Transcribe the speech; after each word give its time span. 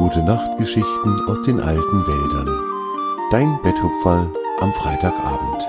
Gute 0.00 0.22
Nachtgeschichten 0.22 1.28
aus 1.28 1.42
den 1.42 1.60
alten 1.60 2.06
Wäldern. 2.06 2.48
Dein 3.30 3.60
Betthupferl 3.60 4.32
am 4.58 4.72
Freitagabend. 4.72 5.68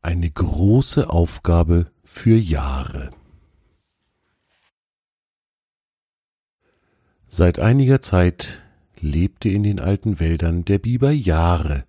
Eine 0.00 0.30
große 0.30 1.10
Aufgabe 1.10 1.90
für 2.02 2.38
Jahre. 2.38 3.10
Seit 7.28 7.58
einiger 7.58 8.00
Zeit 8.00 8.62
lebte 9.02 9.50
in 9.50 9.64
den 9.64 9.78
alten 9.78 10.18
Wäldern 10.18 10.64
der 10.64 10.78
Biber 10.78 11.10
Jahre, 11.10 11.84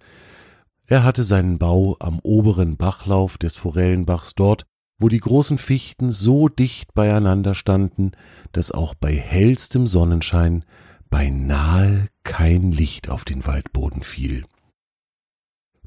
er 0.91 1.05
hatte 1.05 1.23
seinen 1.23 1.58
Bau 1.58 1.95
am 2.02 2.20
oberen 2.22 2.76
Bachlauf 2.76 3.38
des 3.38 3.55
Forellenbachs 3.55 4.36
dort, 4.36 4.66
wo 5.00 5.08
die 5.08 5.22
großen 5.22 5.58
Fichten 5.58 6.12
so 6.12 6.50
dicht 6.50 6.94
beieinander 6.94 7.55
standen, 7.55 8.12
dass 8.52 8.73
auch 8.73 8.94
bei 8.94 9.16
hellstem 9.16 9.88
Sonnenschein 9.88 10.66
beinahe 11.09 12.08
kein 12.23 12.73
Licht 12.73 13.08
auf 13.08 13.23
den 13.23 13.45
Waldboden 13.48 14.04
fiel. 14.04 14.44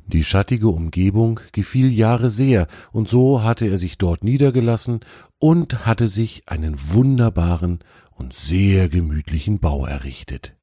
Die 0.06 0.24
schattige 0.24 0.68
Umgebung 0.68 1.38
gefiel 1.52 1.92
Jahre 1.92 2.30
sehr, 2.30 2.66
und 2.90 3.06
so 3.06 3.42
hatte 3.42 3.66
er 3.66 3.76
sich 3.76 3.98
dort 3.98 4.24
niedergelassen 4.24 5.00
und 5.38 5.84
hatte 5.84 6.08
sich 6.08 6.44
einen 6.48 6.78
wunderbaren 6.78 7.80
und 8.10 8.32
sehr 8.32 8.88
gemütlichen 8.88 9.60
Bau 9.60 9.84
errichtet. 9.84 10.56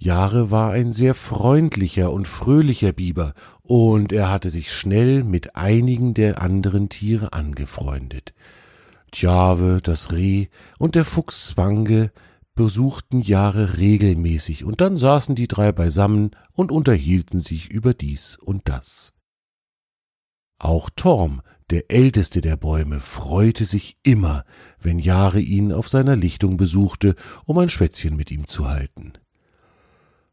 Jahre 0.00 0.52
war 0.52 0.70
ein 0.70 0.92
sehr 0.92 1.14
freundlicher 1.14 2.12
und 2.12 2.28
fröhlicher 2.28 2.92
Biber, 2.92 3.34
und 3.62 4.12
er 4.12 4.30
hatte 4.30 4.48
sich 4.48 4.72
schnell 4.72 5.24
mit 5.24 5.56
einigen 5.56 6.14
der 6.14 6.40
anderen 6.40 6.88
Tiere 6.88 7.32
angefreundet. 7.32 8.32
Tjave, 9.10 9.80
das 9.82 10.12
Reh 10.12 10.46
und 10.78 10.94
der 10.94 11.04
Fuchs 11.04 11.48
Zwange 11.48 12.12
besuchten 12.54 13.20
Jahre 13.20 13.78
regelmäßig, 13.78 14.64
und 14.64 14.80
dann 14.80 14.96
saßen 14.98 15.34
die 15.34 15.48
drei 15.48 15.72
beisammen 15.72 16.30
und 16.52 16.70
unterhielten 16.70 17.40
sich 17.40 17.68
über 17.68 17.92
dies 17.92 18.36
und 18.36 18.68
das. 18.68 19.14
Auch 20.60 20.90
Torm, 20.94 21.40
der 21.70 21.90
älteste 21.90 22.40
der 22.40 22.56
Bäume, 22.56 23.00
freute 23.00 23.64
sich 23.64 23.96
immer, 24.02 24.44
wenn 24.80 24.98
Jahre 24.98 25.40
ihn 25.40 25.72
auf 25.72 25.88
seiner 25.88 26.16
Lichtung 26.16 26.56
besuchte, 26.56 27.14
um 27.46 27.58
ein 27.58 27.68
Schwätzchen 27.68 28.16
mit 28.16 28.30
ihm 28.30 28.46
zu 28.46 28.68
halten. 28.68 29.12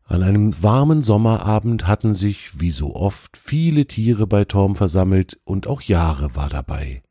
An 0.07 0.21
einem 0.21 0.61
warmen 0.61 1.01
Sommerabend 1.01 1.87
hatten 1.87 2.13
sich, 2.13 2.59
wie 2.59 2.71
so 2.71 2.95
oft, 2.95 3.37
viele 3.37 3.87
Tiere 3.87 4.27
bei 4.27 4.45
Torm 4.45 4.75
versammelt 4.75 5.39
und 5.45 5.65
auch 5.65 5.81
Jahre 5.81 6.35
war 6.35 6.47
dabei. 6.47 7.01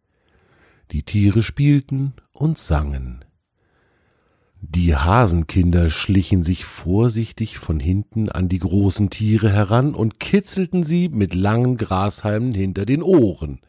Die 0.93 1.03
Tiere 1.03 1.43
spielten 1.43 2.15
und 2.33 2.57
sangen. 2.59 3.25
Die 4.61 4.95
Hasenkinder 4.97 5.91
schlichen 5.91 6.45
sich 6.45 6.65
vorsichtig 6.65 7.59
von 7.59 7.81
hinten 7.81 8.29
an 8.29 8.49
die 8.49 8.61
großen 8.61 9.11
Tiere 9.11 9.51
heran 9.51 9.95
und 9.95 10.21
kitzelten 10.21 10.85
sie 10.85 11.09
mit 11.09 11.35
langen 11.35 11.77
Grashalmen 11.77 12.55
hinter 12.55 12.87
den 12.87 13.03
Ohren. 13.03 13.61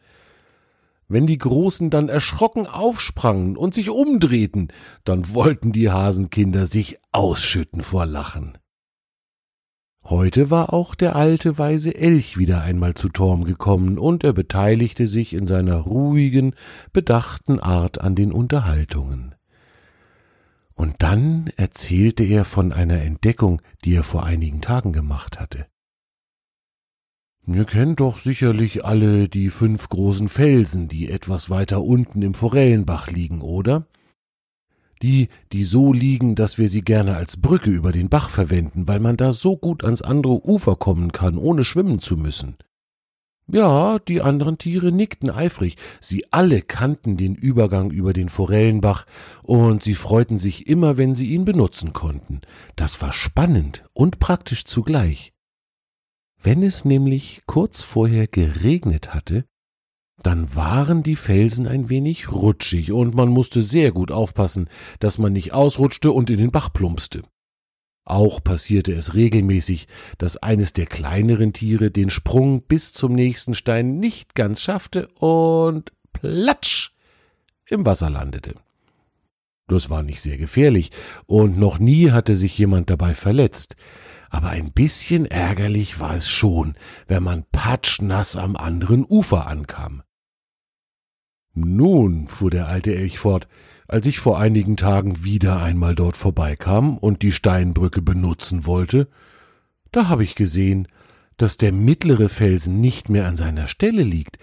Wenn 1.08 1.26
die 1.26 1.38
Großen 1.38 1.90
dann 1.90 2.08
erschrocken 2.08 2.66
aufsprangen 2.66 3.56
und 3.56 3.74
sich 3.74 3.90
umdrehten, 3.90 4.68
dann 5.04 5.34
wollten 5.34 5.72
die 5.72 5.90
Hasenkinder 5.90 6.66
sich 6.66 6.98
ausschütten 7.12 7.82
vor 7.82 8.06
Lachen. 8.06 8.56
Heute 10.08 10.50
war 10.50 10.72
auch 10.72 10.94
der 10.94 11.16
alte 11.16 11.58
weise 11.58 11.92
Elch 11.92 12.38
wieder 12.38 12.62
einmal 12.62 12.94
zu 12.94 13.08
Torm 13.08 13.42
gekommen, 13.42 13.98
und 13.98 14.22
er 14.22 14.32
beteiligte 14.32 15.08
sich 15.08 15.34
in 15.34 15.48
seiner 15.48 15.78
ruhigen, 15.78 16.54
bedachten 16.92 17.58
Art 17.58 18.00
an 18.00 18.14
den 18.14 18.30
Unterhaltungen. 18.30 19.34
Und 20.74 20.94
dann 21.00 21.50
erzählte 21.56 22.22
er 22.22 22.44
von 22.44 22.72
einer 22.72 23.02
Entdeckung, 23.02 23.60
die 23.84 23.94
er 23.94 24.04
vor 24.04 24.24
einigen 24.24 24.60
Tagen 24.60 24.92
gemacht 24.92 25.40
hatte. 25.40 25.66
Ihr 27.44 27.64
kennt 27.64 27.98
doch 27.98 28.20
sicherlich 28.20 28.84
alle 28.84 29.28
die 29.28 29.50
fünf 29.50 29.88
großen 29.88 30.28
Felsen, 30.28 30.86
die 30.86 31.10
etwas 31.10 31.50
weiter 31.50 31.82
unten 31.82 32.22
im 32.22 32.34
Forellenbach 32.34 33.10
liegen, 33.10 33.40
oder? 33.40 33.88
Die, 35.02 35.28
die 35.52 35.64
so 35.64 35.92
liegen, 35.92 36.34
dass 36.34 36.58
wir 36.58 36.68
sie 36.68 36.82
gerne 36.82 37.16
als 37.16 37.36
Brücke 37.36 37.70
über 37.70 37.92
den 37.92 38.08
Bach 38.08 38.30
verwenden, 38.30 38.88
weil 38.88 39.00
man 39.00 39.16
da 39.16 39.32
so 39.32 39.56
gut 39.56 39.84
ans 39.84 40.02
andere 40.02 40.46
Ufer 40.46 40.76
kommen 40.76 41.12
kann, 41.12 41.38
ohne 41.38 41.64
schwimmen 41.64 42.00
zu 42.00 42.16
müssen. 42.16 42.56
Ja, 43.48 44.00
die 44.00 44.22
anderen 44.22 44.58
Tiere 44.58 44.90
nickten 44.90 45.30
eifrig, 45.30 45.76
sie 46.00 46.24
alle 46.32 46.62
kannten 46.62 47.16
den 47.16 47.36
Übergang 47.36 47.92
über 47.92 48.12
den 48.12 48.28
Forellenbach, 48.28 49.06
und 49.44 49.84
sie 49.84 49.94
freuten 49.94 50.36
sich 50.36 50.66
immer, 50.66 50.96
wenn 50.96 51.14
sie 51.14 51.30
ihn 51.32 51.44
benutzen 51.44 51.92
konnten. 51.92 52.40
Das 52.74 53.00
war 53.00 53.12
spannend 53.12 53.84
und 53.92 54.18
praktisch 54.18 54.64
zugleich. 54.64 55.32
Wenn 56.42 56.62
es 56.62 56.84
nämlich 56.84 57.42
kurz 57.46 57.82
vorher 57.82 58.26
geregnet 58.26 59.14
hatte, 59.14 59.44
dann 60.26 60.56
waren 60.56 61.04
die 61.04 61.14
Felsen 61.14 61.68
ein 61.68 61.88
wenig 61.88 62.32
rutschig 62.32 62.90
und 62.90 63.14
man 63.14 63.28
musste 63.28 63.62
sehr 63.62 63.92
gut 63.92 64.10
aufpassen, 64.10 64.68
dass 64.98 65.18
man 65.18 65.32
nicht 65.32 65.52
ausrutschte 65.52 66.10
und 66.10 66.30
in 66.30 66.38
den 66.38 66.50
Bach 66.50 66.72
plumpste. 66.72 67.22
Auch 68.04 68.42
passierte 68.42 68.92
es 68.92 69.14
regelmäßig, 69.14 69.86
dass 70.18 70.36
eines 70.36 70.72
der 70.72 70.86
kleineren 70.86 71.52
Tiere 71.52 71.92
den 71.92 72.10
Sprung 72.10 72.62
bis 72.62 72.92
zum 72.92 73.14
nächsten 73.14 73.54
Stein 73.54 74.00
nicht 74.00 74.34
ganz 74.34 74.62
schaffte 74.62 75.06
und 75.14 75.92
platsch 76.12 76.90
im 77.68 77.86
Wasser 77.86 78.10
landete. 78.10 78.56
Das 79.68 79.90
war 79.90 80.02
nicht 80.02 80.20
sehr 80.20 80.38
gefährlich, 80.38 80.90
und 81.26 81.56
noch 81.56 81.78
nie 81.78 82.10
hatte 82.10 82.34
sich 82.34 82.58
jemand 82.58 82.90
dabei 82.90 83.14
verletzt, 83.14 83.76
aber 84.28 84.48
ein 84.48 84.72
bisschen 84.72 85.24
ärgerlich 85.24 86.00
war 86.00 86.16
es 86.16 86.28
schon, 86.28 86.74
wenn 87.06 87.22
man 87.22 87.44
patschnass 87.52 88.34
am 88.34 88.56
anderen 88.56 89.04
Ufer 89.04 89.46
ankam. 89.46 90.02
Nun, 91.58 92.26
fuhr 92.28 92.50
der 92.50 92.68
alte 92.68 92.94
Elch 92.94 93.18
fort, 93.18 93.48
als 93.88 94.06
ich 94.06 94.18
vor 94.18 94.38
einigen 94.38 94.76
Tagen 94.76 95.24
wieder 95.24 95.62
einmal 95.62 95.94
dort 95.94 96.18
vorbeikam 96.18 96.98
und 96.98 97.22
die 97.22 97.32
Steinbrücke 97.32 98.02
benutzen 98.02 98.66
wollte, 98.66 99.08
da 99.90 100.08
habe 100.08 100.22
ich 100.22 100.34
gesehen, 100.34 100.86
dass 101.38 101.56
der 101.56 101.72
mittlere 101.72 102.28
Felsen 102.28 102.82
nicht 102.82 103.08
mehr 103.08 103.26
an 103.26 103.36
seiner 103.36 103.68
Stelle 103.68 104.02
liegt. 104.02 104.38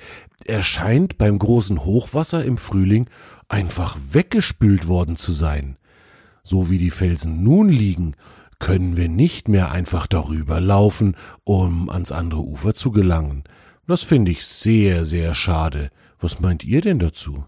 Er 0.46 0.64
scheint 0.64 1.20
beim 1.20 1.38
großen 1.38 1.86
Hochwasser 1.86 2.44
im 2.44 2.58
Frühling 2.58 3.08
einfach 3.48 3.96
weggespült 4.12 4.88
worden 4.88 5.16
zu 5.16 5.34
sein. 5.34 5.78
So 6.42 6.72
wie 6.72 6.80
die 6.80 6.90
Felsen 6.90 7.44
nun 7.44 7.70
liegen, 7.70 8.16
können 8.58 8.98
wir 8.98 9.08
nicht 9.08 9.50
mehr 9.50 9.72
einfach 9.72 10.08
darüber 10.08 10.60
laufen, 10.60 11.16
um 11.44 11.92
ans 11.92 12.12
andere 12.12 12.42
Ufer 12.42 12.74
zu 12.74 12.90
gelangen. 12.90 13.44
Das 13.86 14.02
finde 14.02 14.32
ich 14.32 14.46
sehr, 14.46 15.06
sehr 15.06 15.36
schade. 15.36 15.92
Was 16.24 16.40
meint 16.40 16.64
ihr 16.64 16.80
denn 16.80 17.00
dazu? 17.00 17.44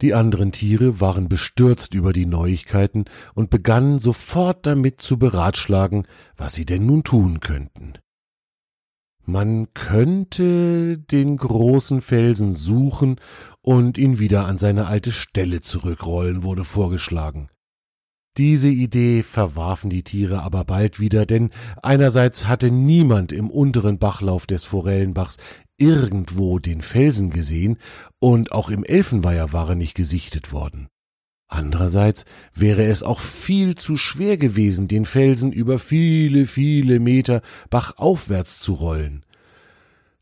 Die 0.00 0.12
anderen 0.12 0.50
Tiere 0.50 1.00
waren 1.00 1.28
bestürzt 1.28 1.94
über 1.94 2.12
die 2.12 2.26
Neuigkeiten 2.26 3.04
und 3.34 3.48
begannen 3.48 4.00
sofort 4.00 4.66
damit 4.66 5.00
zu 5.00 5.20
beratschlagen, 5.20 6.04
was 6.36 6.54
sie 6.54 6.66
denn 6.66 6.84
nun 6.84 7.04
tun 7.04 7.38
könnten. 7.38 7.92
Man 9.24 9.72
könnte 9.72 10.98
den 10.98 11.36
großen 11.36 12.00
Felsen 12.00 12.52
suchen 12.52 13.20
und 13.60 13.98
ihn 13.98 14.18
wieder 14.18 14.46
an 14.46 14.58
seine 14.58 14.88
alte 14.88 15.12
Stelle 15.12 15.62
zurückrollen, 15.62 16.42
wurde 16.42 16.64
vorgeschlagen. 16.64 17.50
Diese 18.38 18.68
Idee 18.68 19.22
verwarfen 19.22 19.90
die 19.90 20.02
Tiere 20.02 20.42
aber 20.42 20.64
bald 20.64 20.98
wieder, 20.98 21.26
denn 21.26 21.50
einerseits 21.82 22.48
hatte 22.48 22.70
niemand 22.70 23.30
im 23.30 23.50
unteren 23.50 23.98
Bachlauf 23.98 24.46
des 24.46 24.64
Forellenbachs 24.64 25.36
irgendwo 25.82 26.60
den 26.60 26.80
Felsen 26.80 27.30
gesehen 27.30 27.76
und 28.20 28.52
auch 28.52 28.70
im 28.70 28.84
Elfenweiher 28.84 29.52
war 29.52 29.70
er 29.70 29.74
nicht 29.74 29.96
gesichtet 29.96 30.52
worden. 30.52 30.86
Andererseits 31.48 32.24
wäre 32.54 32.84
es 32.84 33.02
auch 33.02 33.18
viel 33.18 33.74
zu 33.74 33.96
schwer 33.96 34.36
gewesen, 34.36 34.86
den 34.86 35.04
Felsen 35.04 35.52
über 35.52 35.80
viele, 35.80 36.46
viele 36.46 37.00
Meter 37.00 37.42
bachaufwärts 37.68 38.60
zu 38.60 38.74
rollen. 38.74 39.24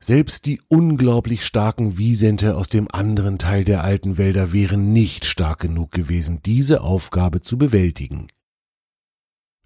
Selbst 0.00 0.46
die 0.46 0.62
unglaublich 0.68 1.44
starken 1.44 1.98
Wiesente 1.98 2.56
aus 2.56 2.70
dem 2.70 2.88
anderen 2.90 3.36
Teil 3.36 3.64
der 3.64 3.84
alten 3.84 4.16
Wälder 4.16 4.54
wären 4.54 4.94
nicht 4.94 5.26
stark 5.26 5.60
genug 5.60 5.92
gewesen, 5.92 6.40
diese 6.44 6.80
Aufgabe 6.80 7.42
zu 7.42 7.58
bewältigen. 7.58 8.26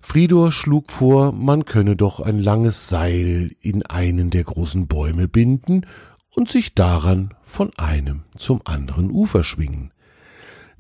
Fridor 0.07 0.53
schlug 0.53 0.93
vor, 0.93 1.33
man 1.33 1.65
könne 1.65 1.97
doch 1.97 2.21
ein 2.21 2.39
langes 2.39 2.89
Seil 2.89 3.51
in 3.61 3.85
einen 3.85 4.31
der 4.31 4.45
großen 4.45 4.87
Bäume 4.87 5.27
binden 5.27 5.87
und 6.31 6.49
sich 6.49 6.75
daran 6.75 7.35
von 7.43 7.73
einem 7.79 8.23
zum 8.37 8.61
anderen 8.65 9.11
Ufer 9.11 9.43
schwingen. 9.43 9.93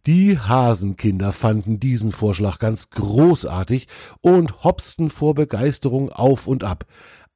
Die 0.06 0.38
Hasenkinder 0.38 1.32
fanden 1.32 1.80
diesen 1.80 2.12
Vorschlag 2.12 2.58
ganz 2.58 2.90
großartig 2.90 3.88
und 4.20 4.62
hopsten 4.62 5.10
vor 5.10 5.34
Begeisterung 5.34 6.10
auf 6.10 6.46
und 6.46 6.62
ab. 6.62 6.84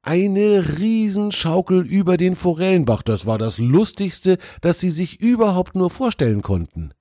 eine 0.01 0.79
Riesenschaukel 0.79 1.85
über 1.85 2.15
den 2.15 2.35
Forellenbach. 2.37 3.01
Das 3.01 3.25
war 3.25 3.37
das 3.37 3.57
Lustigste, 3.57 4.37
das 4.61 4.79
sie 4.79 4.91
sich 4.91 5.19
überhaupt 5.19 5.75
nur 5.75 5.89
vorstellen 5.89 6.43
konnten. 6.43 6.93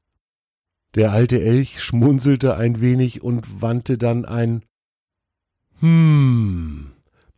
Der 0.95 1.13
alte 1.13 1.41
Elch 1.41 1.81
schmunzelte 1.83 2.57
ein 2.57 2.81
wenig 2.81 3.23
und 3.23 3.63
wandte 3.63 3.99
dann 3.99 4.25
ein 4.25 4.63
Hm, 5.81 6.93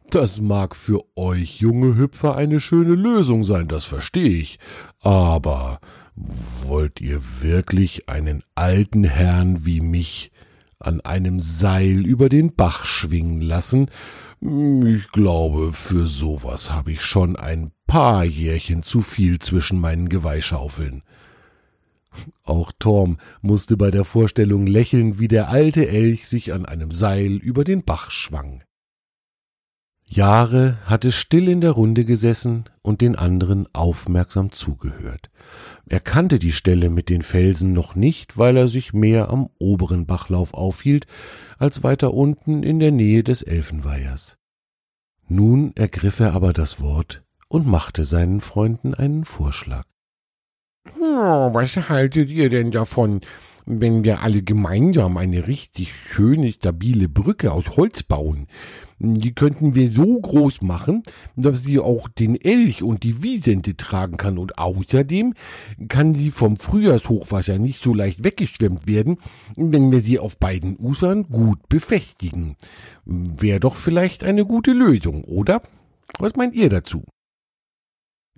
das 0.08 0.40
mag 0.40 0.74
für 0.74 1.02
euch 1.16 1.60
junge 1.60 1.96
Hüpfer 1.96 2.36
eine 2.36 2.60
schöne 2.60 2.94
Lösung 2.94 3.44
sein, 3.44 3.68
das 3.68 3.84
verstehe 3.84 4.28
ich, 4.28 4.58
aber 5.00 5.80
wollt 6.66 7.00
ihr 7.00 7.20
wirklich 7.40 8.08
einen 8.08 8.42
alten 8.54 9.04
Herrn 9.04 9.64
wie 9.66 9.80
mich 9.80 10.32
an 10.78 11.00
einem 11.02 11.38
Seil 11.40 12.06
über 12.06 12.28
den 12.28 12.54
Bach 12.54 12.84
schwingen 12.84 13.40
lassen? 13.40 13.90
Ich 14.40 15.12
glaube, 15.12 15.74
für 15.74 16.06
sowas 16.06 16.72
habe 16.72 16.92
ich 16.92 17.02
schon 17.02 17.36
ein 17.36 17.72
paar 17.86 18.24
Jährchen 18.24 18.82
zu 18.82 19.02
viel 19.02 19.38
zwischen 19.38 19.78
meinen 19.78 20.08
Geweihschaufeln. 20.08 21.02
Auch 22.42 22.72
Torm 22.78 23.18
musste 23.40 23.76
bei 23.76 23.90
der 23.90 24.04
Vorstellung 24.04 24.66
lächeln, 24.66 25.18
wie 25.18 25.28
der 25.28 25.48
alte 25.48 25.88
Elch 25.88 26.28
sich 26.28 26.52
an 26.52 26.66
einem 26.66 26.90
Seil 26.90 27.36
über 27.36 27.64
den 27.64 27.84
Bach 27.84 28.10
schwang. 28.10 28.62
Jahre 30.12 30.76
hatte 30.86 31.12
still 31.12 31.48
in 31.48 31.60
der 31.60 31.70
Runde 31.70 32.04
gesessen 32.04 32.64
und 32.82 33.00
den 33.00 33.14
anderen 33.14 33.68
aufmerksam 33.72 34.50
zugehört. 34.50 35.30
Er 35.86 36.00
kannte 36.00 36.40
die 36.40 36.50
Stelle 36.50 36.90
mit 36.90 37.10
den 37.10 37.22
Felsen 37.22 37.72
noch 37.72 37.94
nicht, 37.94 38.36
weil 38.36 38.56
er 38.56 38.66
sich 38.66 38.92
mehr 38.92 39.28
am 39.30 39.50
oberen 39.60 40.06
Bachlauf 40.06 40.52
aufhielt, 40.52 41.06
als 41.58 41.84
weiter 41.84 42.12
unten 42.12 42.64
in 42.64 42.80
der 42.80 42.90
Nähe 42.90 43.22
des 43.22 43.42
Elfenweihers. 43.42 44.36
Nun 45.28 45.72
ergriff 45.76 46.18
er 46.18 46.32
aber 46.32 46.52
das 46.52 46.80
Wort 46.80 47.22
und 47.46 47.68
machte 47.68 48.02
seinen 48.04 48.40
Freunden 48.40 48.94
einen 48.94 49.24
Vorschlag. 49.24 49.84
Oh, 50.98 51.52
was 51.52 51.76
haltet 51.88 52.30
ihr 52.30 52.48
denn 52.48 52.70
davon, 52.70 53.20
wenn 53.66 54.02
wir 54.02 54.22
alle 54.22 54.42
gemeinsam 54.42 55.16
eine 55.16 55.46
richtig 55.46 55.92
schöne, 55.94 56.52
stabile 56.52 57.08
Brücke 57.08 57.52
aus 57.52 57.76
Holz 57.76 58.02
bauen? 58.02 58.46
Die 58.98 59.34
könnten 59.34 59.74
wir 59.74 59.90
so 59.90 60.20
groß 60.20 60.62
machen, 60.62 61.02
dass 61.36 61.62
sie 61.62 61.78
auch 61.78 62.08
den 62.08 62.38
Elch 62.40 62.82
und 62.82 63.02
die 63.02 63.22
Wiesente 63.22 63.76
tragen 63.76 64.16
kann. 64.16 64.38
Und 64.38 64.58
außerdem 64.58 65.34
kann 65.88 66.14
sie 66.14 66.30
vom 66.30 66.56
Frühjahrshochwasser 66.56 67.58
nicht 67.58 67.82
so 67.82 67.94
leicht 67.94 68.24
weggeschwemmt 68.24 68.86
werden, 68.86 69.18
wenn 69.56 69.92
wir 69.92 70.00
sie 70.00 70.18
auf 70.18 70.36
beiden 70.38 70.76
Ufern 70.76 71.24
gut 71.24 71.68
befestigen. 71.68 72.56
Wäre 73.04 73.60
doch 73.60 73.74
vielleicht 73.74 74.24
eine 74.24 74.44
gute 74.44 74.72
Lösung, 74.72 75.24
oder? 75.24 75.62
Was 76.18 76.36
meint 76.36 76.54
ihr 76.54 76.68
dazu? 76.68 77.04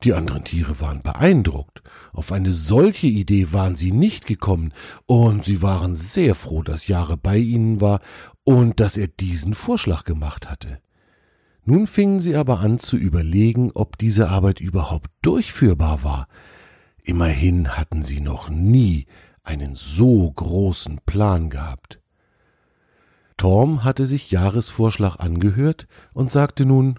Die 0.05 0.15
anderen 0.15 0.45
Tiere 0.45 0.81
waren 0.81 1.03
beeindruckt. 1.03 1.83
Auf 2.13 2.33
eine 2.33 2.51
solche 2.51 3.07
Idee 3.07 3.53
waren 3.53 3.77
sie 3.77 3.93
nicht 3.93 4.27
gekommen, 4.27 4.73
und 5.07 5.45
sie 5.45 5.63
waren 5.63 5.95
sehr 5.95 6.35
froh, 6.35 6.63
dass 6.63 6.89
Jahre 6.89 7.17
bei 7.17 7.37
ihnen 7.37 7.81
war 7.81 8.01
und 8.45 8.81
dass 8.81 8.97
er 8.97 9.07
diesen 9.07 9.55
Vorschlag 9.55 10.05
gemacht 10.05 10.51
hatte. 10.51 10.81
Nun 11.65 11.87
fingen 11.87 12.19
sie 12.19 12.35
aber 12.35 12.59
an 12.59 12.81
zu 12.81 12.97
überlegen, 12.97 13.71
ob 13.75 13.97
diese 13.97 14.29
Arbeit 14.29 14.61
überhaupt 14.61 15.11
durchführbar 15.23 16.03
war. 16.03 16.27
Immerhin 17.05 17.77
hatten 17.77 18.03
sie 18.03 18.21
noch 18.21 18.49
nie 18.49 19.07
einen 19.45 19.75
so 19.77 20.31
großen 20.31 21.01
Plan 21.07 21.51
gehabt. 21.51 22.01
Torm 23.37 23.85
hatte 23.85 24.07
sich 24.07 24.31
Jahresvorschlag 24.33 25.17
angehört 25.21 25.87
und 26.15 26.31
sagte 26.31 26.67
nun, 26.67 26.99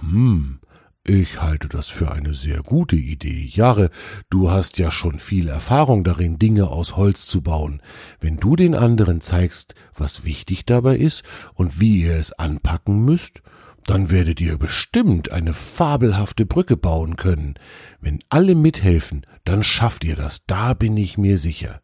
hm, 0.00 0.60
ich 1.08 1.40
halte 1.40 1.68
das 1.68 1.88
für 1.88 2.12
eine 2.12 2.34
sehr 2.34 2.62
gute 2.62 2.96
Idee. 2.96 3.48
Jahre, 3.50 3.90
du 4.28 4.50
hast 4.50 4.78
ja 4.78 4.90
schon 4.90 5.18
viel 5.18 5.48
Erfahrung 5.48 6.04
darin, 6.04 6.38
Dinge 6.38 6.68
aus 6.68 6.96
Holz 6.96 7.26
zu 7.26 7.40
bauen. 7.40 7.80
Wenn 8.20 8.36
du 8.36 8.56
den 8.56 8.74
anderen 8.74 9.22
zeigst, 9.22 9.74
was 9.94 10.24
wichtig 10.24 10.66
dabei 10.66 10.96
ist 10.96 11.24
und 11.54 11.80
wie 11.80 12.02
ihr 12.02 12.14
es 12.14 12.32
anpacken 12.32 13.04
müsst, 13.04 13.40
dann 13.86 14.10
werdet 14.10 14.40
ihr 14.42 14.58
bestimmt 14.58 15.32
eine 15.32 15.54
fabelhafte 15.54 16.44
Brücke 16.44 16.76
bauen 16.76 17.16
können. 17.16 17.54
Wenn 18.00 18.18
alle 18.28 18.54
mithelfen, 18.54 19.24
dann 19.44 19.62
schafft 19.62 20.04
ihr 20.04 20.14
das, 20.14 20.44
da 20.46 20.74
bin 20.74 20.96
ich 20.98 21.16
mir 21.16 21.38
sicher. 21.38 21.80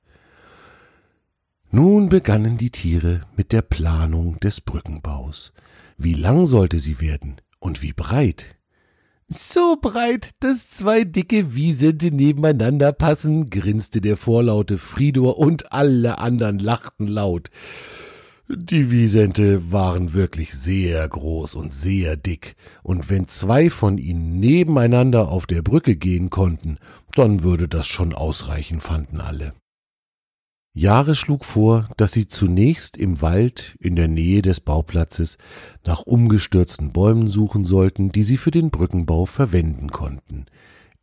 Nun 1.70 2.10
begannen 2.10 2.58
die 2.58 2.70
Tiere 2.70 3.22
mit 3.36 3.52
der 3.52 3.62
Planung 3.62 4.38
des 4.40 4.60
Brückenbaus. 4.60 5.54
Wie 5.96 6.14
lang 6.14 6.44
sollte 6.44 6.78
sie 6.78 7.00
werden 7.00 7.36
und 7.58 7.80
wie 7.80 7.94
breit? 7.94 8.56
So 9.28 9.76
breit, 9.80 10.32
dass 10.40 10.70
zwei 10.70 11.04
dicke 11.04 11.54
Wiesente 11.54 12.10
nebeneinander 12.10 12.92
passen, 12.92 13.48
grinste 13.48 14.00
der 14.00 14.16
vorlaute 14.16 14.76
Fridor 14.76 15.38
und 15.38 15.72
alle 15.72 16.18
anderen 16.18 16.58
lachten 16.58 17.06
laut. 17.06 17.48
Die 18.48 18.90
Wiesente 18.90 19.72
waren 19.72 20.12
wirklich 20.12 20.52
sehr 20.52 21.08
groß 21.08 21.54
und 21.54 21.72
sehr 21.72 22.18
dick, 22.18 22.56
und 22.82 23.08
wenn 23.08 23.26
zwei 23.26 23.70
von 23.70 23.96
ihnen 23.96 24.38
nebeneinander 24.38 25.28
auf 25.28 25.46
der 25.46 25.62
Brücke 25.62 25.96
gehen 25.96 26.28
konnten, 26.28 26.76
dann 27.14 27.42
würde 27.42 27.68
das 27.68 27.86
schon 27.86 28.12
ausreichen, 28.12 28.80
fanden 28.80 29.20
alle. 29.20 29.54
Jahre 30.76 31.14
schlug 31.14 31.44
vor, 31.44 31.88
dass 31.96 32.10
sie 32.10 32.26
zunächst 32.26 32.96
im 32.96 33.22
Wald 33.22 33.76
in 33.78 33.94
der 33.94 34.08
Nähe 34.08 34.42
des 34.42 34.60
Bauplatzes 34.60 35.38
nach 35.86 36.00
umgestürzten 36.00 36.92
Bäumen 36.92 37.28
suchen 37.28 37.62
sollten, 37.62 38.10
die 38.10 38.24
sie 38.24 38.36
für 38.36 38.50
den 38.50 38.70
Brückenbau 38.70 39.24
verwenden 39.24 39.90
konnten. 39.90 40.46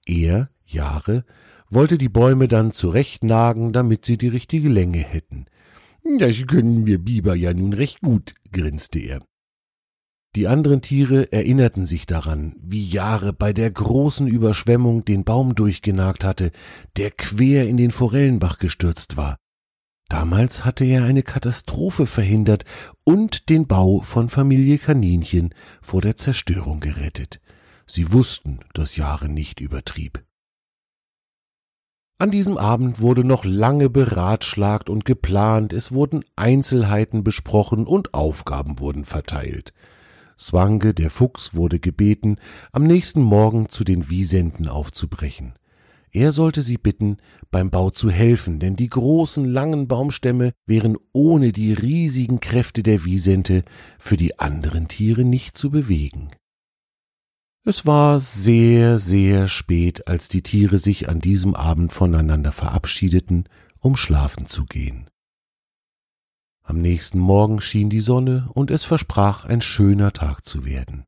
Er, 0.05 0.49
Jahre, 0.65 1.23
wollte 1.69 1.97
die 1.97 2.09
Bäume 2.09 2.49
dann 2.49 2.73
zurechtnagen, 2.73 3.71
damit 3.71 4.05
sie 4.05 4.17
die 4.17 4.27
richtige 4.27 4.67
Länge 4.67 4.99
hätten. 4.99 5.45
Das 6.19 6.35
können 6.47 6.85
wir 6.85 6.99
Biber 6.99 7.35
ja 7.35 7.53
nun 7.53 7.71
recht 7.71 8.01
gut, 8.01 8.35
grinste 8.51 8.99
er. 8.99 9.21
Die 10.35 10.47
anderen 10.47 10.81
Tiere 10.81 11.31
erinnerten 11.31 11.85
sich 11.85 12.05
daran, 12.05 12.55
wie 12.61 12.85
Jahre 12.85 13.31
bei 13.31 13.53
der 13.53 13.71
großen 13.71 14.27
Überschwemmung 14.27 15.05
den 15.05 15.23
Baum 15.23 15.55
durchgenagt 15.55 16.25
hatte, 16.25 16.51
der 16.97 17.11
quer 17.11 17.67
in 17.67 17.77
den 17.77 17.91
Forellenbach 17.91 18.57
gestürzt 18.57 19.15
war. 19.15 19.37
Damals 20.11 20.65
hatte 20.65 20.83
er 20.83 21.05
eine 21.05 21.23
Katastrophe 21.23 22.05
verhindert 22.05 22.65
und 23.05 23.47
den 23.47 23.65
Bau 23.65 24.01
von 24.01 24.27
Familie 24.27 24.77
Kaninchen 24.77 25.55
vor 25.81 26.01
der 26.01 26.17
Zerstörung 26.17 26.81
gerettet. 26.81 27.39
Sie 27.85 28.11
wussten, 28.11 28.59
dass 28.73 28.97
Jahre 28.97 29.29
nicht 29.29 29.61
übertrieb. 29.61 30.21
An 32.17 32.29
diesem 32.29 32.57
Abend 32.57 32.99
wurde 32.99 33.23
noch 33.23 33.45
lange 33.45 33.89
beratschlagt 33.89 34.89
und 34.89 35.05
geplant, 35.05 35.71
es 35.71 35.93
wurden 35.93 36.25
Einzelheiten 36.35 37.23
besprochen 37.23 37.87
und 37.87 38.13
Aufgaben 38.13 38.79
wurden 38.79 39.05
verteilt. 39.05 39.71
Swange, 40.37 40.93
der 40.93 41.09
Fuchs, 41.09 41.53
wurde 41.53 41.79
gebeten, 41.79 42.35
am 42.73 42.83
nächsten 42.83 43.21
Morgen 43.21 43.69
zu 43.69 43.85
den 43.85 44.09
Wiesenten 44.09 44.67
aufzubrechen. 44.67 45.53
Er 46.13 46.33
sollte 46.33 46.61
sie 46.61 46.77
bitten, 46.77 47.17
beim 47.51 47.69
Bau 47.69 47.89
zu 47.89 48.09
helfen, 48.09 48.59
denn 48.59 48.75
die 48.75 48.89
großen 48.89 49.45
langen 49.45 49.87
Baumstämme 49.87 50.53
wären 50.65 50.97
ohne 51.13 51.53
die 51.53 51.73
riesigen 51.73 52.41
Kräfte 52.41 52.83
der 52.83 53.05
Wiesente 53.05 53.63
für 53.97 54.17
die 54.17 54.37
anderen 54.37 54.89
Tiere 54.89 55.23
nicht 55.23 55.57
zu 55.57 55.69
bewegen. 55.69 56.27
Es 57.63 57.85
war 57.85 58.19
sehr, 58.19 58.99
sehr 58.99 59.47
spät, 59.47 60.07
als 60.07 60.27
die 60.27 60.41
Tiere 60.41 60.79
sich 60.79 61.07
an 61.07 61.21
diesem 61.21 61.55
Abend 61.55 61.93
voneinander 61.93 62.51
verabschiedeten, 62.51 63.47
um 63.79 63.95
schlafen 63.95 64.47
zu 64.47 64.65
gehen. 64.65 65.09
Am 66.63 66.81
nächsten 66.81 67.19
Morgen 67.19 67.61
schien 67.61 67.89
die 67.89 68.01
Sonne 68.01 68.49
und 68.53 68.71
es 68.71 68.83
versprach 68.83 69.45
ein 69.45 69.61
schöner 69.61 70.11
Tag 70.11 70.43
zu 70.43 70.65
werden. 70.65 71.05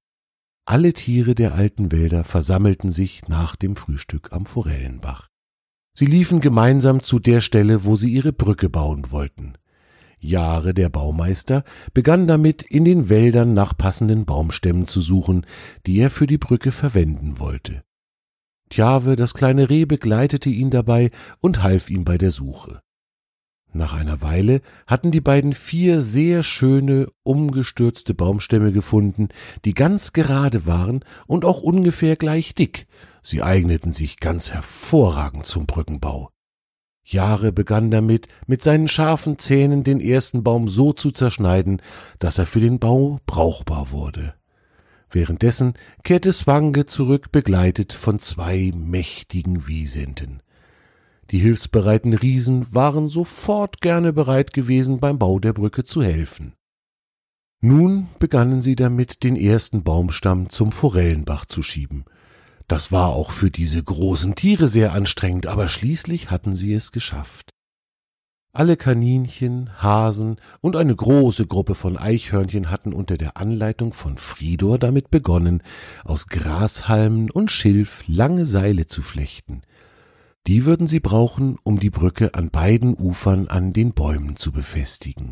Alle 0.66 0.94
Tiere 0.94 1.36
der 1.36 1.56
alten 1.56 1.92
Wälder 1.92 2.24
versammelten 2.24 2.90
sich 2.90 3.28
nach 3.28 3.58
dem 3.58 3.76
Frühstück 3.76 4.32
am 4.32 4.46
Forellenbach. 4.46 5.28
Sie 5.94 6.06
liefen 6.06 6.40
gemeinsam 6.40 7.04
zu 7.04 7.20
der 7.20 7.42
Stelle, 7.42 7.84
wo 7.84 7.96
sie 7.98 8.12
ihre 8.12 8.32
Brücke 8.32 8.70
bauen 8.70 9.12
wollten. 9.12 9.54
Jahre 10.20 10.74
der 10.74 10.88
Baumeister 10.88 11.64
begann 11.94 12.28
damit, 12.28 12.64
in 12.64 12.86
den 12.86 13.10
Wäldern 13.10 13.54
nach 13.54 13.78
passenden 13.78 14.26
Baumstämmen 14.26 14.88
zu 14.88 15.02
suchen, 15.02 15.46
die 15.86 16.00
er 16.00 16.10
für 16.10 16.28
die 16.28 16.38
Brücke 16.38 16.72
verwenden 16.72 17.40
wollte. 17.40 17.84
Tjave, 18.70 19.18
das 19.18 19.34
kleine 19.34 19.70
Reh, 19.70 19.84
begleitete 19.84 20.50
ihn 20.50 20.70
dabei 20.70 21.12
und 21.42 21.62
half 21.62 21.90
ihm 21.90 22.06
bei 22.06 22.18
der 22.18 22.32
Suche. 22.32 22.83
Nach 23.76 23.94
einer 23.94 24.22
Weile 24.22 24.62
hatten 24.86 25.10
die 25.10 25.22
beiden 25.22 25.54
vier 25.54 26.00
sehr 26.00 26.44
schöne, 26.44 27.08
umgestürzte 27.24 28.14
Baumstämme 28.14 28.72
gefunden, 28.72 29.30
die 29.66 29.74
ganz 29.74 30.14
gerade 30.14 30.68
waren 30.68 31.04
und 31.26 31.44
auch 31.44 31.62
ungefähr 31.62 32.16
gleich 32.16 32.54
dick. 32.54 32.86
Sie 33.24 33.42
eigneten 33.42 33.92
sich 33.92 34.20
ganz 34.20 34.54
hervorragend 34.54 35.48
zum 35.48 35.66
Brückenbau. 35.66 36.30
Jahre 37.04 37.52
begann 37.52 37.90
damit, 37.90 38.28
mit 38.46 38.64
seinen 38.64 38.88
scharfen 38.88 39.40
Zähnen 39.40 39.84
den 39.84 40.00
ersten 40.00 40.44
Baum 40.44 40.70
so 40.70 40.94
zu 40.94 41.10
zerschneiden, 41.10 41.82
dass 42.20 42.38
er 42.38 42.46
für 42.46 42.60
den 42.60 42.80
Bau 42.80 43.20
brauchbar 43.26 43.92
wurde. 43.92 44.36
Währenddessen 45.10 45.74
kehrte 46.04 46.32
Swange 46.32 46.86
zurück, 46.86 47.32
begleitet 47.32 47.92
von 47.92 48.20
zwei 48.20 48.72
mächtigen 48.76 49.68
Wiesenten. 49.68 50.42
Die 51.32 51.40
hilfsbereiten 51.40 52.14
Riesen 52.14 52.74
waren 52.74 53.08
sofort 53.08 53.82
gerne 53.82 54.14
bereit 54.14 54.54
gewesen, 54.54 55.00
beim 55.00 55.20
Bau 55.20 55.40
der 55.40 55.54
Brücke 55.54 55.84
zu 55.84 56.04
helfen. 56.04 56.54
Nun 57.62 58.10
begannen 58.20 58.62
sie 58.62 58.76
damit, 58.76 59.24
den 59.24 59.38
ersten 59.38 59.84
Baumstamm 59.84 60.50
zum 60.50 60.72
Forellenbach 60.72 61.46
zu 61.46 61.62
schieben. 61.62 62.06
Das 62.68 62.92
war 62.92 63.10
auch 63.10 63.32
für 63.32 63.52
diese 63.52 63.82
großen 63.82 64.36
Tiere 64.36 64.68
sehr 64.68 64.94
anstrengend, 64.94 65.48
aber 65.48 65.68
schließlich 65.70 66.30
hatten 66.30 66.54
sie 66.54 66.74
es 66.74 66.92
geschafft. 66.92 67.52
Alle 68.56 68.78
Kaninchen, 68.78 69.82
Hasen 69.82 70.36
und 70.62 70.76
eine 70.76 70.96
große 70.96 71.48
Gruppe 71.48 71.74
von 71.74 71.98
Eichhörnchen 71.98 72.70
hatten 72.70 72.94
unter 72.94 73.18
der 73.18 73.36
Anleitung 73.36 73.94
von 73.94 74.18
Fridor 74.18 74.78
damit 74.78 75.10
begonnen, 75.10 75.64
aus 76.04 76.28
Grashalmen 76.28 77.32
und 77.32 77.50
Schilf 77.50 78.04
lange 78.08 78.46
Seile 78.46 78.86
zu 78.86 79.02
flechten. 79.02 79.64
Die 80.48 80.66
würden 80.66 80.88
sie 80.88 81.00
brauchen, 81.00 81.58
um 81.64 81.80
die 81.80 81.90
Brücke 81.90 82.34
an 82.34 82.50
beiden 82.50 82.96
Ufern 82.96 83.48
an 83.48 83.72
den 83.72 83.94
Bäumen 83.94 84.36
zu 84.36 84.52
befestigen. 84.52 85.32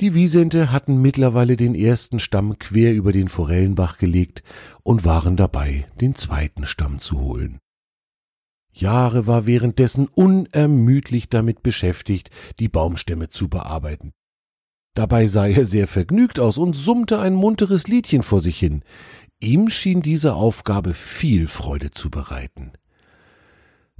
Die 0.00 0.14
Wiesente 0.14 0.70
hatten 0.70 1.00
mittlerweile 1.00 1.56
den 1.56 1.74
ersten 1.74 2.20
Stamm 2.20 2.58
quer 2.58 2.94
über 2.94 3.10
den 3.10 3.28
Forellenbach 3.28 3.98
gelegt 3.98 4.42
und 4.84 5.04
waren 5.04 5.36
dabei, 5.36 5.86
den 6.00 6.14
zweiten 6.14 6.66
Stamm 6.66 7.00
zu 7.00 7.20
holen. 7.20 7.58
Jahre 8.72 9.26
war 9.26 9.46
währenddessen 9.46 10.06
unermüdlich 10.06 11.28
damit 11.28 11.64
beschäftigt, 11.64 12.30
die 12.60 12.68
Baumstämme 12.68 13.28
zu 13.28 13.48
bearbeiten. 13.48 14.12
Dabei 14.94 15.26
sah 15.26 15.46
er 15.46 15.64
sehr 15.64 15.88
vergnügt 15.88 16.38
aus 16.38 16.58
und 16.58 16.76
summte 16.76 17.18
ein 17.18 17.34
munteres 17.34 17.88
Liedchen 17.88 18.22
vor 18.22 18.40
sich 18.40 18.58
hin. 18.58 18.82
Ihm 19.40 19.68
schien 19.68 20.02
diese 20.02 20.34
Aufgabe 20.34 20.94
viel 20.94 21.48
Freude 21.48 21.90
zu 21.90 22.10
bereiten. 22.10 22.72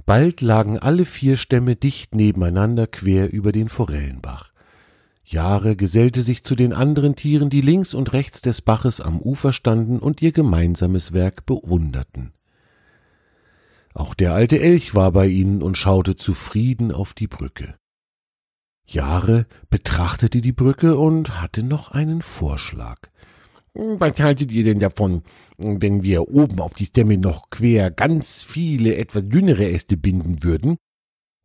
Bald 0.09 0.41
lagen 0.41 0.79
alle 0.79 1.05
vier 1.05 1.37
Stämme 1.37 1.75
dicht 1.75 2.15
nebeneinander 2.15 2.87
quer 2.87 3.31
über 3.31 3.51
den 3.51 3.69
Forellenbach. 3.69 4.51
Jahre 5.23 5.75
gesellte 5.75 6.23
sich 6.23 6.43
zu 6.43 6.55
den 6.55 6.73
anderen 6.73 7.15
Tieren, 7.15 7.51
die 7.51 7.61
links 7.61 7.93
und 7.93 8.11
rechts 8.11 8.41
des 8.41 8.63
Baches 8.63 9.01
am 9.01 9.19
Ufer 9.21 9.53
standen 9.53 9.99
und 9.99 10.23
ihr 10.23 10.31
gemeinsames 10.31 11.13
Werk 11.13 11.45
bewunderten. 11.45 12.33
Auch 13.93 14.15
der 14.15 14.33
alte 14.33 14.59
Elch 14.59 14.95
war 14.95 15.11
bei 15.11 15.27
ihnen 15.27 15.61
und 15.61 15.77
schaute 15.77 16.15
zufrieden 16.15 16.91
auf 16.91 17.13
die 17.13 17.27
Brücke. 17.27 17.75
Jahre 18.87 19.45
betrachtete 19.69 20.41
die 20.41 20.53
Brücke 20.53 20.97
und 20.97 21.39
hatte 21.39 21.61
noch 21.61 21.91
einen 21.91 22.23
Vorschlag. 22.23 22.97
Was 23.79 24.19
haltet 24.19 24.51
ihr 24.51 24.65
denn 24.65 24.79
davon, 24.79 25.23
wenn 25.57 26.03
wir 26.03 26.27
oben 26.27 26.59
auf 26.59 26.73
die 26.73 26.87
Stämme 26.87 27.17
noch 27.17 27.49
quer 27.49 27.91
ganz 27.91 28.41
viele 28.41 28.97
etwas 28.97 29.23
dünnere 29.25 29.69
Äste 29.69 29.95
binden 29.95 30.43
würden? 30.43 30.77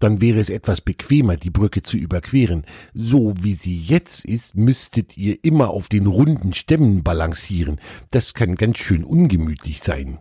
Dann 0.01 0.21
wäre 0.21 0.41
es 0.41 0.51
etwas 0.51 0.81
bequemer, 0.81 1.37
die 1.37 1.51
Brücke 1.51 1.83
zu 1.83 1.97
überqueren. 1.97 2.65
So 2.93 3.35
wie 3.41 3.55
sie 3.55 3.79
jetzt 3.79 4.25
ist, 4.25 4.57
müsstet 4.57 5.17
ihr 5.17 5.39
immer 5.45 5.71
auf 5.71 5.89
den 5.89 6.07
runden 6.07 6.53
Stämmen 6.55 7.05
balancieren. 7.05 7.81
Das 8.11 8.35
kann 8.35 8.57
ganz 8.57 8.79
schön 8.79 9.05
ungemütlich 9.05 9.83
sein. 9.83 10.19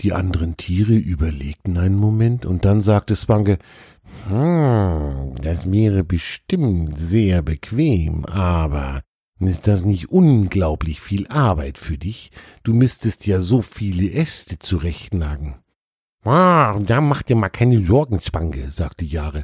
Die 0.00 0.14
anderen 0.14 0.56
Tiere 0.56 0.94
überlegten 0.94 1.76
einen 1.76 1.96
Moment 1.96 2.46
und 2.46 2.64
dann 2.64 2.80
sagte 2.80 3.14
Swanke, 3.14 3.58
hm, 4.26 5.34
das 5.42 5.70
wäre 5.70 6.04
bestimmt 6.04 6.96
sehr 6.96 7.42
bequem, 7.42 8.24
aber 8.24 9.02
ist 9.48 9.66
das 9.66 9.84
nicht 9.84 10.10
unglaublich 10.10 11.00
viel 11.00 11.26
Arbeit 11.28 11.78
für 11.78 11.96
dich? 11.96 12.30
Du 12.62 12.74
müsstest 12.74 13.26
ja 13.26 13.40
so 13.40 13.62
viele 13.62 14.12
Äste 14.12 14.58
zurechtnagen. 14.58 15.56
Ah, 16.24 16.78
da 16.78 17.00
macht 17.00 17.30
ihr 17.30 17.36
mal 17.36 17.48
keine 17.48 17.84
Sorgen, 17.84 18.20
Spange, 18.20 18.70
sagte 18.70 19.06
Jahre. 19.06 19.42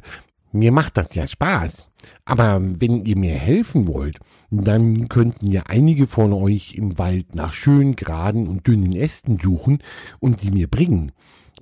Mir 0.51 0.71
macht 0.71 0.97
das 0.97 1.15
ja 1.15 1.27
Spaß. 1.27 1.89
Aber 2.25 2.61
wenn 2.61 3.01
ihr 3.05 3.17
mir 3.17 3.33
helfen 3.33 3.87
wollt, 3.87 4.19
dann 4.49 5.09
könnten 5.09 5.47
ja 5.47 5.63
einige 5.67 6.07
von 6.07 6.33
euch 6.33 6.75
im 6.75 6.97
Wald 6.97 7.35
nach 7.35 7.53
schön 7.53 7.95
geraden 7.95 8.47
und 8.47 8.67
dünnen 8.67 8.95
Ästen 8.95 9.39
suchen 9.41 9.79
und 10.19 10.39
sie 10.39 10.51
mir 10.51 10.67
bringen. 10.67 11.11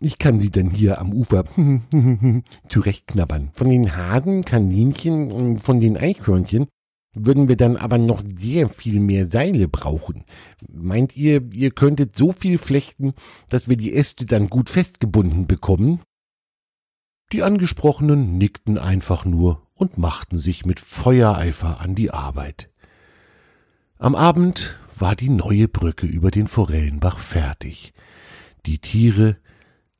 Ich 0.02 0.20
kann 0.20 0.40
sie 0.40 0.52
dann 0.52 0.70
hier 0.70 1.00
am 1.00 1.14
Ufer 1.14 1.46
zurechtknabbern. 2.70 3.52
Von 3.54 3.70
den 3.70 3.96
Hasen, 3.96 4.44
Kaninchen 4.44 5.32
und 5.32 5.64
von 5.64 5.80
den 5.80 5.98
Eichhörnchen 5.98 6.68
würden 7.16 7.48
wir 7.48 7.58
dann 7.58 7.78
aber 7.78 7.98
noch 7.98 8.22
sehr 8.36 8.70
viel 8.70 9.00
mehr 9.00 9.26
Seile 9.26 9.68
brauchen. 9.68 10.26
Meint 10.68 11.16
ihr, 11.18 11.42
ihr 11.54 11.72
könntet 11.72 12.16
so 12.16 12.32
viel 12.32 12.58
flechten, 12.58 13.14
dass 13.50 13.68
wir 13.68 13.78
die 13.78 13.94
Äste 13.94 14.26
dann 14.26 14.50
gut 14.50 14.70
festgebunden 14.70 15.48
bekommen? 15.48 16.02
Die 17.32 17.42
Angesprochenen 17.42 18.38
nickten 18.38 18.78
einfach 18.78 19.26
nur 19.26 19.66
und 19.74 19.98
machten 19.98 20.38
sich 20.38 20.66
mit 20.66 20.80
Feuereifer 20.80 21.82
an 21.82 21.96
die 21.96 22.12
Arbeit. 22.12 22.70
Am 23.98 24.16
Abend 24.16 24.78
war 24.98 25.16
die 25.16 25.30
neue 25.30 25.68
Brücke 25.68 26.06
über 26.06 26.32
den 26.32 26.48
Forellenbach 26.48 27.18
fertig. 27.18 27.94
Die 28.66 28.80
Tiere 28.80 29.38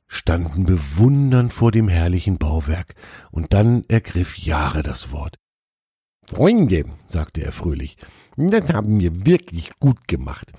standen 0.06 0.64
bewundernd 0.64 1.52
vor 1.52 1.72
dem 1.72 1.88
herrlichen 1.88 2.38
Bauwerk, 2.38 2.94
und 3.30 3.52
dann 3.52 3.84
ergriff 3.88 4.38
Jahre 4.38 4.82
das 4.82 5.12
Wort. 5.12 5.36
Freunde, 6.26 6.84
sagte 7.06 7.44
er 7.44 7.52
fröhlich, 7.52 7.96
das 8.36 8.72
haben 8.72 9.00
wir 9.00 9.26
wirklich 9.26 9.70
gut 9.78 10.08
gemacht. 10.08 10.52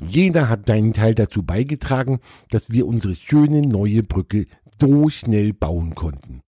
Jeder 0.00 0.48
hat 0.48 0.66
seinen 0.66 0.92
Teil 0.92 1.14
dazu 1.14 1.42
beigetragen, 1.42 2.20
dass 2.50 2.70
wir 2.70 2.86
unsere 2.86 3.14
schöne 3.14 3.62
neue 3.62 4.02
Brücke 4.02 4.44
so 4.78 5.08
schnell 5.08 5.54
bauen 5.54 5.94
konnten. 5.94 6.42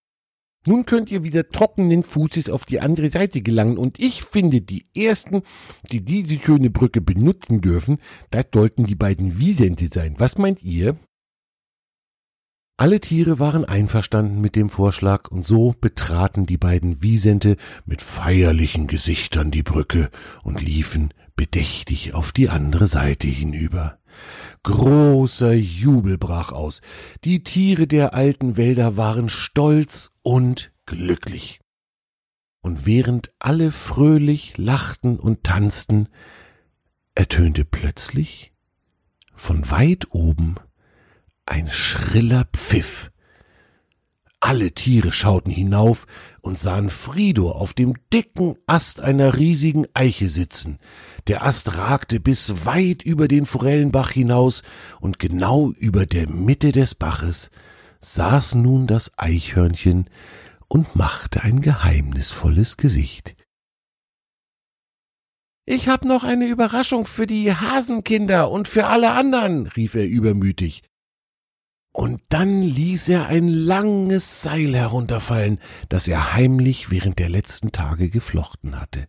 Nun 0.67 0.85
könnt 0.85 1.11
ihr 1.11 1.23
wieder 1.23 1.49
trockenen 1.49 2.03
Fußes 2.03 2.51
auf 2.51 2.67
die 2.67 2.81
andere 2.81 3.11
Seite 3.11 3.41
gelangen 3.41 3.79
und 3.79 3.99
ich 3.99 4.23
finde, 4.23 4.61
die 4.61 4.85
ersten, 4.95 5.43
die 5.91 6.05
diese 6.05 6.39
schöne 6.39 6.69
Brücke 6.69 7.01
benutzen 7.01 7.63
dürfen, 7.63 7.97
das 8.31 8.47
sollten 8.53 8.85
die 8.85 8.97
beiden 8.97 9.39
Wiesente 9.39 9.89
sein. 9.91 10.17
Was 10.19 10.37
meint 10.37 10.63
ihr? 10.63 10.99
Alle 12.81 13.01
Tiere 13.01 13.41
waren 13.41 13.65
einverstanden 13.65 14.41
mit 14.41 14.55
dem 14.55 14.71
Vorschlag, 14.71 15.33
und 15.33 15.45
so 15.45 15.75
betraten 15.81 16.47
die 16.47 16.59
beiden 16.59 17.03
Wiesente 17.03 17.57
mit 17.87 18.01
feierlichen 18.03 18.87
Gesichtern 18.87 19.51
die 19.51 19.65
Brücke 19.65 20.11
und 20.45 20.63
liefen 20.63 21.13
bedächtig 21.35 22.15
auf 22.15 22.31
die 22.31 22.49
andere 22.49 22.87
Seite 22.87 23.27
hinüber. 23.27 23.99
Großer 24.63 25.55
Jubel 25.55 26.19
brach 26.19 26.53
aus. 26.53 26.81
Die 27.25 27.43
Tiere 27.43 27.89
der 27.89 28.15
alten 28.15 28.57
Wälder 28.57 28.97
waren 28.97 29.29
stolz 29.29 30.13
und 30.23 30.71
glücklich. 30.87 31.59
Und 32.61 32.87
während 32.87 33.31
alle 33.41 33.73
fröhlich 33.73 34.57
lachten 34.57 35.19
und 35.19 35.43
tanzten, 35.43 36.09
ertönte 37.17 37.65
plötzlich 37.65 38.53
von 39.35 39.69
weit 39.69 40.07
oben 40.13 40.55
ein 41.49 41.69
schriller 41.71 42.47
Pfiff. 42.53 43.11
Alle 44.41 44.71
Tiere 44.71 45.13
schauten 45.13 45.51
hinauf 45.51 46.07
und 46.41 46.59
sahen 46.59 46.91
Frido 46.91 47.51
auf 47.51 47.75
dem 47.75 47.95
dicken 48.13 48.55
Ast 48.67 49.01
einer 49.01 49.37
riesigen 49.37 49.87
Eiche 49.95 50.29
sitzen. 50.29 50.79
Der 51.27 51.45
Ast 51.45 51.77
ragte 51.77 52.21
bis 52.21 52.65
weit 52.65 53.03
über 53.03 53.27
den 53.27 53.47
Forellenbach 53.47 54.11
hinaus, 54.11 54.63
und 55.01 55.19
genau 55.19 55.73
über 55.73 56.07
der 56.07 56.29
Mitte 56.29 56.71
des 56.71 56.95
Baches 56.95 57.51
saß 58.01 58.55
nun 58.55 58.87
das 58.87 59.13
Eichhörnchen 59.17 60.09
und 60.69 60.95
machte 60.95 61.43
ein 61.43 61.61
geheimnisvolles 61.61 62.77
Gesicht. 62.77 63.35
Ich 65.67 65.89
hab 65.89 66.05
noch 66.05 66.23
eine 66.23 66.47
Überraschung 66.47 67.07
für 67.07 67.27
die 67.27 67.53
Hasenkinder 67.53 68.51
und 68.51 68.69
für 68.69 68.87
alle 68.87 69.11
anderen, 69.11 69.67
rief 69.67 69.97
er 69.97 70.07
übermütig. 70.07 70.83
Und 71.93 72.21
dann 72.29 72.63
ließ 72.63 73.09
er 73.09 73.27
ein 73.27 73.49
langes 73.49 74.43
Seil 74.43 74.75
herunterfallen, 74.75 75.59
das 75.89 76.07
er 76.07 76.35
heimlich 76.35 76.91
während 76.91 77.19
der 77.19 77.29
letzten 77.29 77.73
Tage 77.73 78.11
geflochten 78.11 78.81
hatte. 78.81 79.09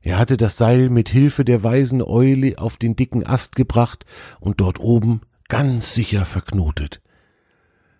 Er 0.00 0.18
hatte 0.18 0.36
das 0.36 0.56
Seil 0.56 0.90
mit 0.90 1.08
Hilfe 1.08 1.44
der 1.44 1.62
weisen 1.62 2.02
Eule 2.02 2.58
auf 2.58 2.76
den 2.76 2.96
dicken 2.96 3.26
Ast 3.26 3.56
gebracht 3.56 4.06
und 4.40 4.60
dort 4.60 4.80
oben 4.80 5.20
ganz 5.48 5.94
sicher 5.94 6.24
verknotet. 6.24 7.02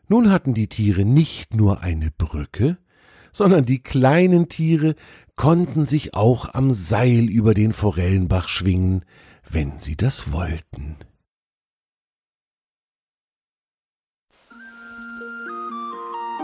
Nun 0.09 0.31
hatten 0.31 0.55
die 0.55 0.69
Tiere 0.69 1.05
nicht 1.05 1.55
nur 1.55 1.83
eine 1.83 2.11
Brücke, 2.11 2.79
sondern 3.33 3.65
die 3.67 3.83
kleinen 3.83 4.49
Tiere 4.49 4.95
konnten 5.37 5.85
sich 5.85 6.15
auch 6.15 6.55
am 6.55 6.71
Seil 6.71 7.29
über 7.29 7.55
den 7.55 7.73
Forellenbach 7.73 8.49
schwingen, 8.49 9.05
wenn 9.49 9.79
sie 9.79 9.97
das 9.97 10.33
wollten. 10.33 10.97